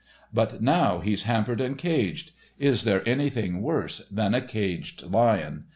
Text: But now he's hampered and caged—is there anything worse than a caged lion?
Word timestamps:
But 0.33 0.63
now 0.63 0.97
he's 0.97 1.25
hampered 1.25 1.61
and 1.61 1.77
caged—is 1.77 2.85
there 2.85 3.07
anything 3.07 3.61
worse 3.61 3.99
than 4.09 4.33
a 4.33 4.41
caged 4.41 5.03
lion? 5.03 5.65